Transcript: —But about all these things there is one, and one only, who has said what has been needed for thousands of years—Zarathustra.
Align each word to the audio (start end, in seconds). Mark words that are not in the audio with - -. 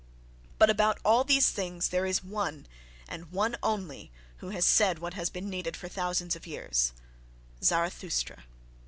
—But 0.57 0.71
about 0.71 0.97
all 1.05 1.23
these 1.23 1.51
things 1.51 1.89
there 1.89 2.07
is 2.07 2.23
one, 2.23 2.65
and 3.07 3.31
one 3.31 3.55
only, 3.61 4.09
who 4.37 4.49
has 4.49 4.65
said 4.65 4.97
what 4.97 5.13
has 5.13 5.29
been 5.29 5.47
needed 5.47 5.77
for 5.77 5.87
thousands 5.89 6.35
of 6.35 6.47
years—Zarathustra. 6.47 8.45